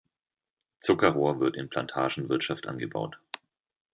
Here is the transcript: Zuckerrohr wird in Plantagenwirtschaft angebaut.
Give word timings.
Zuckerrohr 0.79 1.39
wird 1.39 1.55
in 1.55 1.69
Plantagenwirtschaft 1.69 2.65
angebaut. 2.65 3.19